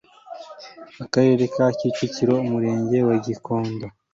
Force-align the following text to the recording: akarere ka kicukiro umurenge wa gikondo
akarere 1.03 1.43
ka 1.55 1.65
kicukiro 1.77 2.33
umurenge 2.45 2.97
wa 3.07 3.15
gikondo 3.25 3.85